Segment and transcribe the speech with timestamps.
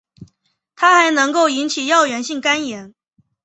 [0.75, 2.95] 它还能够引起药源性肝炎。